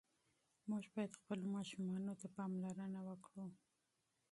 [0.69, 3.45] موږ باید خپلو ماشومانو ته پاملرنه وکړو.